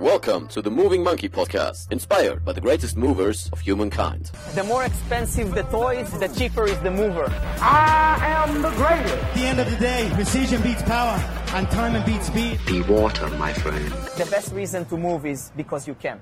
[0.00, 4.32] Welcome to the Moving Monkey Podcast, inspired by the greatest movers of humankind.
[4.56, 7.32] The more expensive the toys, the cheaper is the mover.
[7.60, 9.14] I am the greatest.
[9.14, 11.16] At the end of the day, precision beats power,
[11.54, 12.58] and time beats speed.
[12.66, 13.86] Be water, my friend.
[14.16, 16.18] The best reason to move is because you can.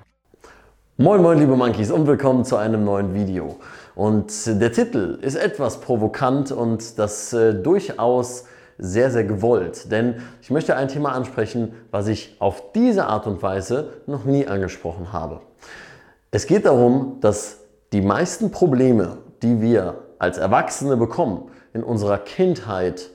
[0.99, 3.59] Moin moin liebe Monkeys und willkommen zu einem neuen Video.
[3.95, 8.45] Und der Titel ist etwas provokant und das äh, durchaus
[8.83, 9.91] sehr, sehr gewollt.
[9.91, 14.45] Denn ich möchte ein Thema ansprechen, was ich auf diese Art und Weise noch nie
[14.45, 15.39] angesprochen habe.
[16.31, 17.59] Es geht darum, dass
[17.93, 23.09] die meisten Probleme, die wir als Erwachsene bekommen, in unserer Kindheit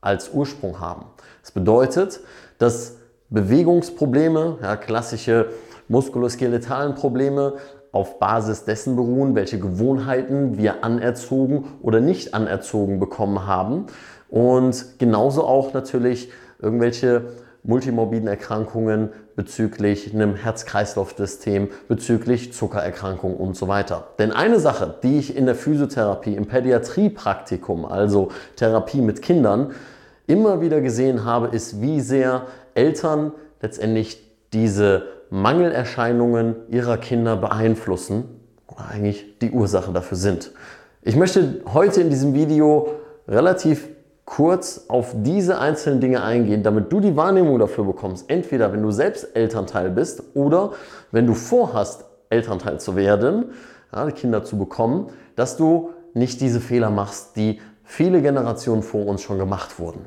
[0.00, 1.06] als Ursprung haben.
[1.42, 2.20] Das bedeutet,
[2.58, 2.96] dass
[3.30, 5.48] Bewegungsprobleme, ja, klassische
[5.88, 7.54] muskuloskeletalen Probleme,
[7.92, 13.86] auf Basis dessen beruhen, welche Gewohnheiten wir anerzogen oder nicht anerzogen bekommen haben.
[14.30, 16.30] Und genauso auch natürlich
[16.60, 17.22] irgendwelche
[17.62, 24.08] multimorbiden Erkrankungen bezüglich einem Herz-Kreislauf-System, bezüglich Zuckererkrankungen und so weiter.
[24.18, 29.72] Denn eine Sache, die ich in der Physiotherapie, im Pädiatriepraktikum, also Therapie mit Kindern,
[30.26, 38.24] immer wieder gesehen habe, ist, wie sehr Eltern letztendlich diese Mangelerscheinungen ihrer Kinder beeinflussen
[38.68, 40.52] oder eigentlich die Ursache dafür sind.
[41.02, 42.88] Ich möchte heute in diesem Video
[43.26, 43.88] relativ
[44.30, 48.30] kurz auf diese einzelnen Dinge eingehen, damit du die Wahrnehmung dafür bekommst.
[48.30, 50.70] Entweder wenn du selbst Elternteil bist oder
[51.10, 53.46] wenn du vorhast, Elternteil zu werden,
[53.92, 59.20] ja, Kinder zu bekommen, dass du nicht diese Fehler machst, die viele Generationen vor uns
[59.20, 60.04] schon gemacht wurden.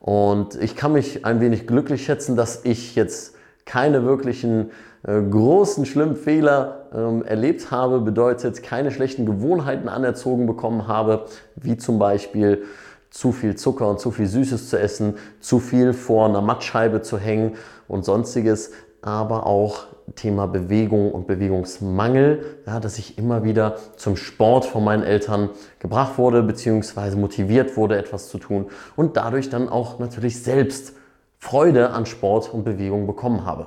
[0.00, 4.70] Und ich kann mich ein wenig glücklich schätzen, dass ich jetzt keine wirklichen
[5.02, 11.24] äh, großen, schlimmen Fehler ähm, erlebt habe, bedeutet keine schlechten Gewohnheiten anerzogen bekommen habe,
[11.56, 12.64] wie zum Beispiel
[13.12, 17.18] zu viel Zucker und zu viel Süßes zu essen, zu viel vor einer Mattscheibe zu
[17.18, 17.52] hängen
[17.86, 24.64] und sonstiges, aber auch Thema Bewegung und Bewegungsmangel, ja, dass ich immer wieder zum Sport
[24.64, 28.66] von meinen Eltern gebracht wurde, beziehungsweise motiviert wurde, etwas zu tun
[28.96, 30.94] und dadurch dann auch natürlich selbst
[31.38, 33.66] Freude an Sport und Bewegung bekommen habe.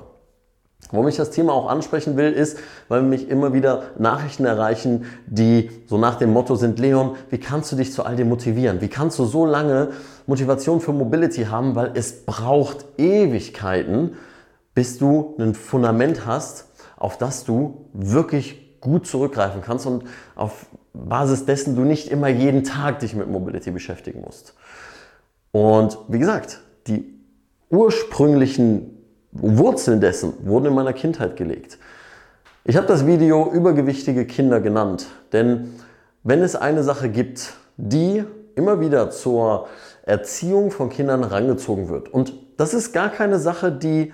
[0.92, 2.58] Warum ich das Thema auch ansprechen will, ist,
[2.88, 7.72] weil mich immer wieder Nachrichten erreichen, die so nach dem Motto sind, Leon, wie kannst
[7.72, 8.80] du dich zu all dem motivieren?
[8.80, 9.88] Wie kannst du so lange
[10.26, 11.74] Motivation für Mobility haben?
[11.74, 14.12] Weil es braucht Ewigkeiten,
[14.74, 16.66] bis du ein Fundament hast,
[16.96, 20.04] auf das du wirklich gut zurückgreifen kannst und
[20.36, 24.54] auf Basis dessen du nicht immer jeden Tag dich mit Mobility beschäftigen musst.
[25.50, 27.18] Und wie gesagt, die
[27.70, 28.95] ursprünglichen
[29.40, 31.78] Wurzeln dessen wurden in meiner Kindheit gelegt.
[32.64, 35.74] Ich habe das Video übergewichtige Kinder genannt, denn
[36.22, 38.24] wenn es eine Sache gibt, die
[38.56, 39.68] immer wieder zur
[40.02, 44.12] Erziehung von Kindern herangezogen wird, und das ist gar keine Sache, die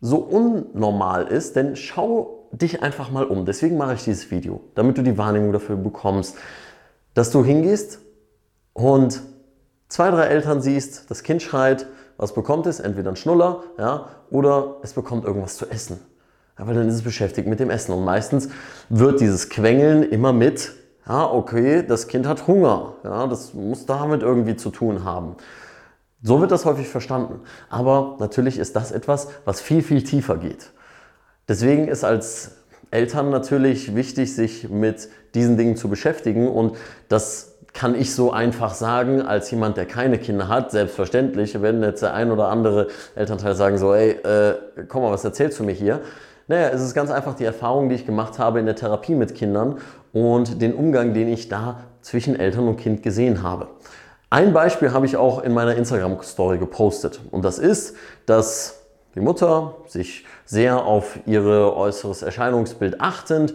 [0.00, 3.46] so unnormal ist, denn schau dich einfach mal um.
[3.46, 6.36] Deswegen mache ich dieses Video, damit du die Wahrnehmung dafür bekommst,
[7.14, 8.00] dass du hingehst
[8.72, 9.22] und
[9.88, 12.80] zwei, drei Eltern siehst, das Kind schreit, was bekommt es?
[12.80, 16.00] Entweder ein Schnuller ja, oder es bekommt irgendwas zu essen.
[16.56, 17.92] Weil dann ist es beschäftigt mit dem Essen.
[17.92, 18.48] Und meistens
[18.88, 20.72] wird dieses Quengeln immer mit,
[21.06, 22.94] ja, okay, das Kind hat Hunger.
[23.04, 25.36] Ja, das muss damit irgendwie zu tun haben.
[26.22, 27.40] So wird das häufig verstanden.
[27.68, 30.72] Aber natürlich ist das etwas, was viel, viel tiefer geht.
[31.46, 32.52] Deswegen ist als
[32.90, 36.76] Eltern natürlich wichtig, sich mit diesen Dingen zu beschäftigen und
[37.08, 42.02] das kann ich so einfach sagen, als jemand, der keine Kinder hat, selbstverständlich, wenn jetzt
[42.02, 44.54] der ein oder andere Elternteil sagen so, ey, äh,
[44.88, 46.00] komm mal, was erzählst du mir hier?
[46.48, 49.34] Naja, es ist ganz einfach die Erfahrung, die ich gemacht habe in der Therapie mit
[49.34, 49.76] Kindern
[50.14, 53.68] und den Umgang, den ich da zwischen Eltern und Kind gesehen habe.
[54.30, 57.94] Ein Beispiel habe ich auch in meiner Instagram-Story gepostet und das ist,
[58.24, 63.52] dass die Mutter sich sehr auf ihr äußeres Erscheinungsbild achtend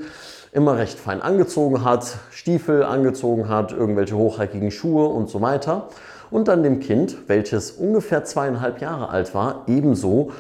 [0.52, 5.88] immer recht fein angezogen hat, Stiefel angezogen hat, irgendwelche hochhackigen Schuhe und so weiter.
[6.30, 10.32] Und dann dem Kind, welches ungefähr zweieinhalb Jahre alt war, ebenso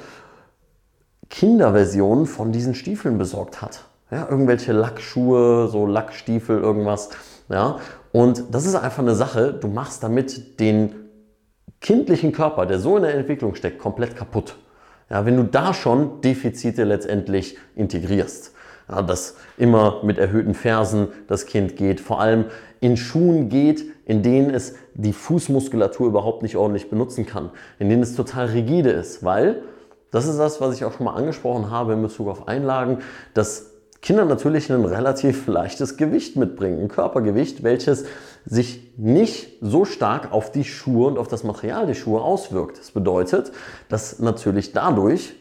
[1.29, 3.85] Kinderversionen von diesen Stiefeln besorgt hat.
[4.09, 7.09] Ja, irgendwelche Lackschuhe, so Lackstiefel, irgendwas.
[7.47, 7.77] Ja,
[8.11, 10.95] und das ist einfach eine Sache, du machst damit den
[11.79, 14.57] kindlichen Körper, der so in der Entwicklung steckt, komplett kaputt.
[15.09, 18.53] Ja, wenn du da schon Defizite letztendlich integrierst.
[18.87, 22.45] Dass immer mit erhöhten Fersen das Kind geht, vor allem
[22.81, 28.03] in Schuhen geht, in denen es die Fußmuskulatur überhaupt nicht ordentlich benutzen kann, in denen
[28.03, 29.61] es total rigide ist, weil
[30.11, 32.99] das ist das, was ich auch schon mal angesprochen habe in Bezug auf Einlagen,
[33.33, 38.05] dass Kinder natürlich ein relativ leichtes Gewicht mitbringen, ein Körpergewicht, welches
[38.45, 42.79] sich nicht so stark auf die Schuhe und auf das Material der Schuhe auswirkt.
[42.79, 43.51] Das bedeutet,
[43.89, 45.33] dass natürlich dadurch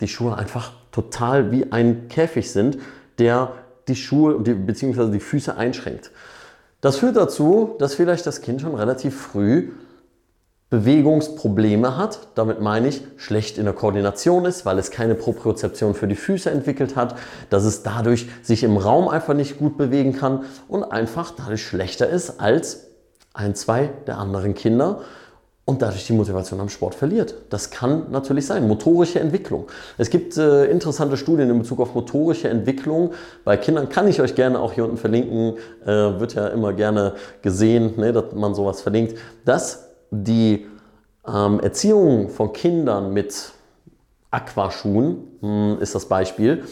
[0.00, 2.78] die Schuhe einfach total wie ein Käfig sind,
[3.18, 3.52] der
[3.88, 5.10] die Schuhe bzw.
[5.10, 6.10] die Füße einschränkt.
[6.80, 9.70] Das führt dazu, dass vielleicht das Kind schon relativ früh
[10.70, 12.28] Bewegungsprobleme hat.
[12.34, 16.50] Damit meine ich, schlecht in der Koordination ist, weil es keine Propriozeption für die Füße
[16.50, 17.16] entwickelt hat,
[17.48, 22.08] dass es dadurch sich im Raum einfach nicht gut bewegen kann und einfach dadurch schlechter
[22.08, 22.88] ist als
[23.32, 25.00] ein, zwei der anderen Kinder
[25.68, 27.34] und dadurch die Motivation am Sport verliert.
[27.50, 28.66] Das kann natürlich sein.
[28.66, 29.66] Motorische Entwicklung.
[29.98, 33.12] Es gibt äh, interessante Studien in Bezug auf motorische Entwicklung.
[33.44, 35.58] Bei Kindern kann ich euch gerne auch hier unten verlinken.
[35.84, 35.88] Äh,
[36.18, 39.18] wird ja immer gerne gesehen, ne, dass man sowas verlinkt.
[39.44, 40.64] Dass die
[41.26, 43.52] ähm, Erziehung von Kindern mit
[44.30, 46.64] Aquaschuhen, mh, hm, ist das Beispiel,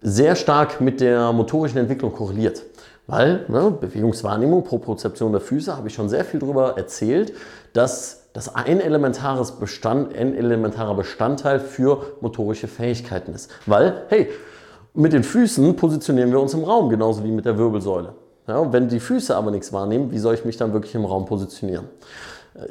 [0.00, 2.62] sehr stark mit der motorischen Entwicklung korreliert.
[3.06, 7.32] Weil ne, Bewegungswahrnehmung, Propriozeption der Füße, habe ich schon sehr viel darüber erzählt,
[7.72, 13.50] dass das ein, elementares Bestand, ein elementarer Bestandteil für motorische Fähigkeiten ist.
[13.64, 14.28] Weil, hey,
[14.94, 18.14] mit den Füßen positionieren wir uns im Raum, genauso wie mit der Wirbelsäule.
[18.48, 21.26] Ja, wenn die Füße aber nichts wahrnehmen, wie soll ich mich dann wirklich im Raum
[21.26, 21.86] positionieren?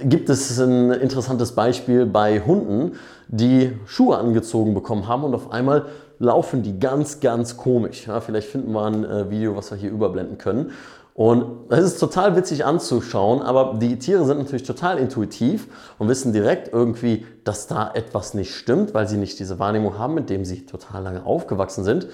[0.04, 2.94] gibt es ein interessantes Beispiel bei Hunden,
[3.28, 5.86] die Schuhe angezogen bekommen haben und auf einmal
[6.20, 8.08] laufen die ganz, ganz komisch.
[8.08, 10.72] Ja, vielleicht finden wir ein äh, Video, was wir hier überblenden können.
[11.16, 15.68] Und es ist total witzig anzuschauen, aber die Tiere sind natürlich total intuitiv
[15.98, 20.14] und wissen direkt irgendwie, dass da etwas nicht stimmt, weil sie nicht diese Wahrnehmung haben,
[20.14, 22.08] mit dem sie total lange aufgewachsen sind.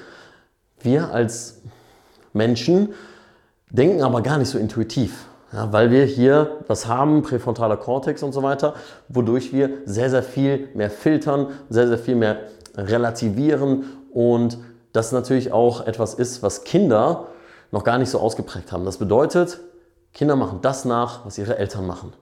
[0.80, 1.62] Wir als
[2.32, 2.90] Menschen
[3.72, 5.26] denken aber gar nicht so intuitiv.
[5.52, 8.76] Ja, weil wir hier was haben, präfrontaler Kortex und so weiter,
[9.10, 12.38] wodurch wir sehr, sehr viel mehr filtern, sehr, sehr viel mehr
[12.76, 14.58] relativieren und
[14.94, 17.28] das natürlich auch etwas ist, was Kinder
[17.72, 18.86] noch gar nicht so ausgeprägt haben.
[18.86, 19.60] Das bedeutet,
[20.14, 22.14] Kinder machen das nach, was ihre Eltern machen.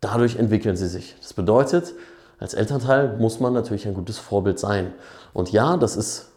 [0.00, 1.16] Dadurch entwickeln sie sich.
[1.20, 1.94] Das bedeutet,
[2.38, 4.92] als Elternteil muss man natürlich ein gutes Vorbild sein.
[5.32, 6.28] Und ja, das ist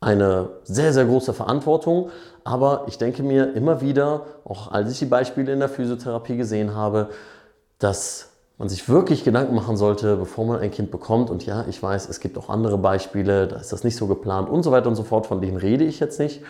[0.00, 2.10] eine sehr, sehr große Verantwortung.
[2.44, 6.74] Aber ich denke mir immer wieder, auch als ich die Beispiele in der Physiotherapie gesehen
[6.74, 7.10] habe,
[7.78, 11.30] dass man sich wirklich Gedanken machen sollte, bevor man ein Kind bekommt.
[11.30, 14.48] Und ja, ich weiß, es gibt auch andere Beispiele, da ist das nicht so geplant
[14.48, 16.42] und so weiter und so fort, von denen rede ich jetzt nicht.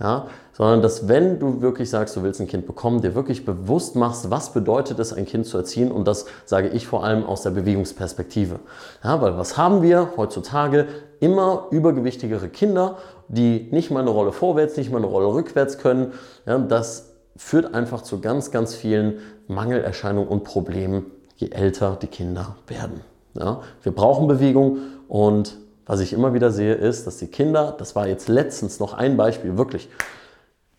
[0.00, 3.96] Ja, sondern dass wenn du wirklich sagst, du willst ein Kind bekommen, dir wirklich bewusst
[3.96, 7.42] machst, was bedeutet es, ein Kind zu erziehen und das sage ich vor allem aus
[7.42, 8.60] der Bewegungsperspektive.
[9.02, 10.86] Ja, weil was haben wir heutzutage?
[11.18, 16.12] Immer übergewichtigere Kinder, die nicht mal eine Rolle vorwärts, nicht mal eine Rolle rückwärts können.
[16.46, 19.18] Ja, das führt einfach zu ganz, ganz vielen
[19.48, 21.06] Mangelerscheinungen und Problemen,
[21.38, 23.00] je älter die Kinder werden.
[23.34, 25.56] Ja, wir brauchen Bewegung und
[25.86, 29.16] was ich immer wieder sehe, ist, dass die Kinder, das war jetzt letztens noch ein
[29.16, 29.88] Beispiel, wirklich.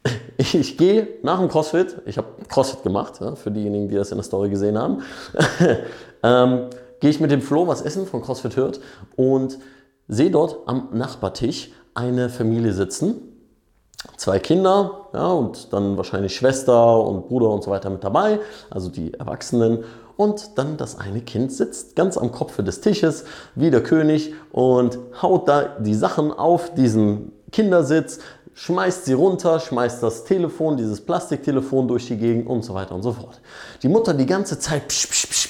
[0.38, 4.18] Ich gehe nach dem CrossFit, ich habe CrossFit gemacht, ja, für diejenigen, die das in
[4.18, 5.02] der Story gesehen haben,
[6.24, 6.68] ähm,
[7.02, 8.80] gehe ich mit dem Flo was essen von CrossFit Hört
[9.18, 9.60] und
[10.08, 13.29] sehe dort am Nachbartisch eine Familie sitzen,
[14.20, 18.40] zwei Kinder ja, und dann wahrscheinlich Schwester und Bruder und so weiter mit dabei,
[18.70, 19.86] also die Erwachsenen
[20.18, 23.24] und dann das eine Kind sitzt ganz am Kopfe des Tisches
[23.56, 28.20] wie der König und haut da die Sachen auf diesen Kindersitz,
[28.54, 33.04] schmeißt sie runter, schmeißt das Telefon, dieses Plastiktelefon durch die Gegend und so weiter und
[33.04, 33.40] so fort.
[33.82, 35.49] Die Mutter die ganze Zeit, psch, psch, psch,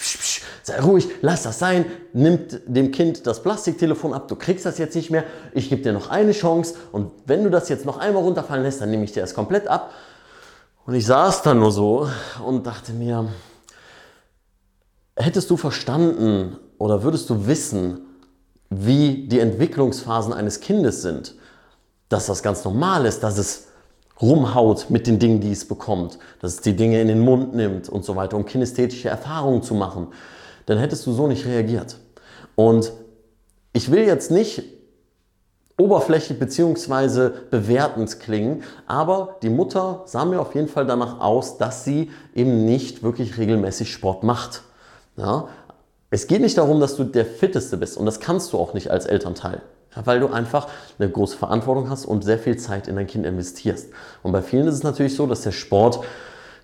[0.70, 4.96] sei ruhig, lass das sein, nimmt dem Kind das Plastiktelefon ab, du kriegst das jetzt
[4.96, 6.76] nicht mehr, ich gebe dir noch eine Chance.
[6.92, 9.68] Und wenn du das jetzt noch einmal runterfallen lässt, dann nehme ich dir das komplett
[9.68, 9.92] ab.
[10.86, 12.08] Und ich saß da nur so
[12.44, 13.28] und dachte mir,
[15.20, 18.06] Hättest du verstanden oder würdest du wissen,
[18.70, 21.36] wie die Entwicklungsphasen eines Kindes sind,
[22.08, 23.68] dass das ganz normal ist, dass es
[24.22, 27.90] rumhaut mit den Dingen, die es bekommt, dass es die Dinge in den Mund nimmt
[27.90, 30.08] und so weiter, um kinästhetische Erfahrungen zu machen,
[30.70, 31.98] dann hättest du so nicht reagiert.
[32.54, 32.92] Und
[33.74, 34.62] ich will jetzt nicht
[35.80, 37.32] oberflächlich bzw.
[37.50, 42.66] bewertend klingen, aber die Mutter sah mir auf jeden Fall danach aus, dass sie eben
[42.66, 44.62] nicht wirklich regelmäßig Sport macht.
[45.18, 45.48] Ja?
[46.12, 48.92] Es geht nicht darum, dass du der Fitteste bist und das kannst du auch nicht
[48.92, 49.64] als Elternteil.
[49.96, 50.68] Weil du einfach
[51.00, 53.88] eine große Verantwortung hast und sehr viel Zeit in dein Kind investierst.
[54.22, 56.02] Und bei vielen ist es natürlich so, dass der Sport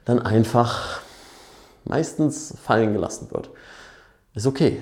[0.06, 1.02] dann einfach
[1.86, 3.50] meistens fallen gelassen wird.
[4.36, 4.82] Ist okay.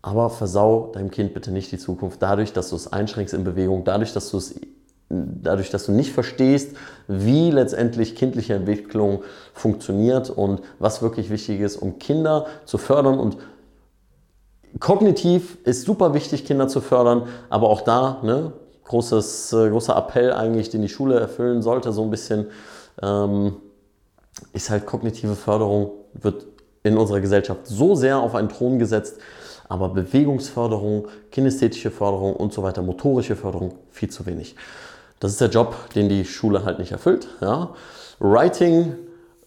[0.00, 3.84] Aber versau deinem Kind bitte nicht die Zukunft dadurch, dass du es einschränkst in Bewegung,
[3.84, 4.54] dadurch, dass du es
[5.10, 9.22] dadurch, dass du nicht verstehst, wie letztendlich kindliche Entwicklung
[9.54, 13.18] funktioniert und was wirklich wichtig ist, um Kinder zu fördern.
[13.18, 13.38] Und
[14.80, 18.52] kognitiv ist super wichtig, Kinder zu fördern, aber auch da, ne,
[18.84, 22.48] großes, äh, großer Appell eigentlich, den die Schule erfüllen sollte, so ein bisschen,
[23.02, 23.56] ähm,
[24.52, 26.46] ist halt kognitive Förderung, wird
[26.82, 29.18] in unserer Gesellschaft so sehr auf einen Thron gesetzt,
[29.68, 34.56] aber Bewegungsförderung, kinästhetische Förderung und so weiter, motorische Förderung viel zu wenig.
[35.20, 37.28] Das ist der Job, den die Schule halt nicht erfüllt.
[37.40, 37.74] Ja.
[38.20, 38.94] Writing,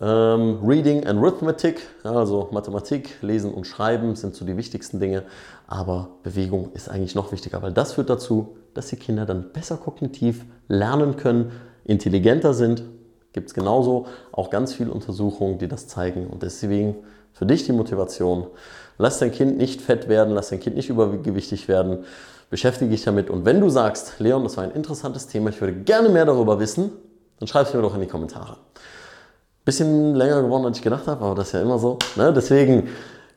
[0.01, 5.23] ähm, Reading and Arithmetic, also Mathematik, Lesen und Schreiben sind so die wichtigsten Dinge,
[5.67, 9.77] aber Bewegung ist eigentlich noch wichtiger, weil das führt dazu, dass die Kinder dann besser
[9.77, 11.51] kognitiv lernen können,
[11.85, 12.83] intelligenter sind.
[13.33, 16.27] Gibt es genauso auch ganz viele Untersuchungen, die das zeigen.
[16.27, 16.95] Und deswegen
[17.33, 18.47] für dich die Motivation.
[18.97, 22.05] Lass dein Kind nicht fett werden, lass dein Kind nicht übergewichtig werden.
[22.49, 23.29] Beschäftige dich damit.
[23.29, 26.59] Und wenn du sagst, Leon, das war ein interessantes Thema, ich würde gerne mehr darüber
[26.59, 26.91] wissen,
[27.39, 28.57] dann schreib es mir doch in die Kommentare.
[29.65, 31.97] Bisschen länger geworden, als ich gedacht habe, aber das ist ja immer so.
[32.15, 32.33] Ne?
[32.33, 32.89] Deswegen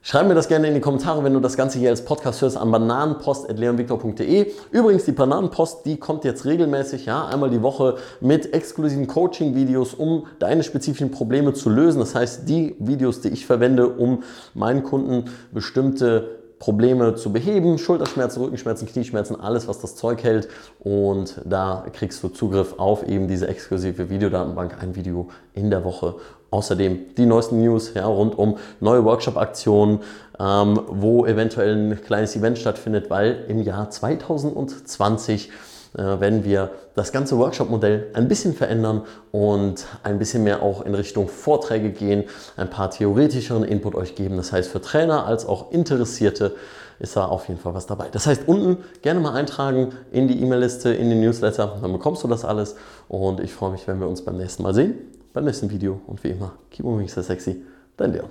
[0.07, 2.59] Schreib mir das gerne in die Kommentare, wenn du das Ganze hier als Podcast hörst,
[2.59, 4.53] an bananenpost.leonviktor.de.
[4.71, 10.27] Übrigens, die Bananenpost, die kommt jetzt regelmäßig, ja, einmal die Woche mit exklusiven Coaching-Videos, um
[10.41, 12.01] deine spezifischen Probleme zu lösen.
[12.01, 17.79] Das heißt, die Videos, die ich verwende, um meinen Kunden bestimmte Probleme zu beheben.
[17.79, 20.49] Schulterschmerzen, Rückenschmerzen, Knieschmerzen, alles, was das Zeug hält.
[20.81, 26.17] Und da kriegst du Zugriff auf eben diese exklusive Videodatenbank, ein Video in der Woche.
[26.55, 29.99] Außerdem die neuesten News ja, rund um neue Workshop-Aktionen,
[30.39, 35.51] ähm, wo eventuell ein kleines Event stattfindet, weil im Jahr 2020
[35.97, 40.95] äh, werden wir das ganze Workshop-Modell ein bisschen verändern und ein bisschen mehr auch in
[40.95, 42.23] Richtung Vorträge gehen,
[42.57, 44.37] ein paar theoretischeren Input euch geben.
[44.37, 46.55] Das heißt, für Trainer als auch Interessierte
[47.01, 48.07] ist da auf jeden Fall was dabei.
[48.13, 52.29] Das heißt, unten gerne mal eintragen in die E-Mail-Liste, in den Newsletter, dann bekommst du
[52.29, 52.77] das alles
[53.09, 54.95] und ich freue mich, wenn wir uns beim nächsten Mal sehen,
[55.35, 57.63] beim nächsten Video und wie immer, keep moving so sexy,
[57.99, 58.31] dein Leon.